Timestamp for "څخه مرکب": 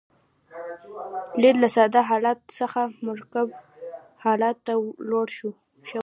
2.59-3.47